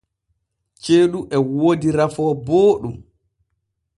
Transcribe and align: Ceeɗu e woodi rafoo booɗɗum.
Ceeɗu 0.83 1.19
e 1.35 1.37
woodi 1.57 1.89
rafoo 1.97 2.31
booɗɗum. 2.45 2.95